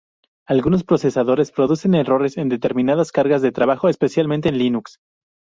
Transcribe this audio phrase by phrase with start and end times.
[0.47, 4.97] Algunos procesadores producen errores en determinadas cargas de trabajo especialmente en Linux.